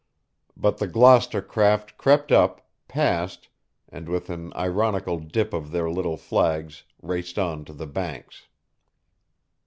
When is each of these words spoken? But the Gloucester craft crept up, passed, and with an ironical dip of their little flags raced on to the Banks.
But 0.57 0.79
the 0.79 0.87
Gloucester 0.87 1.43
craft 1.43 1.95
crept 1.95 2.31
up, 2.31 2.67
passed, 2.87 3.49
and 3.87 4.09
with 4.09 4.31
an 4.31 4.51
ironical 4.55 5.19
dip 5.19 5.53
of 5.53 5.69
their 5.69 5.91
little 5.91 6.17
flags 6.17 6.85
raced 7.03 7.37
on 7.37 7.65
to 7.65 7.73
the 7.73 7.85
Banks. 7.85 8.47